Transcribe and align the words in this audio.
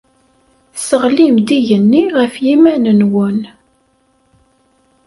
Tesseɣlim-d 0.73 1.49
igenni 1.57 2.03
ɣef 2.17 2.33
yiman-nwen. 2.45 3.39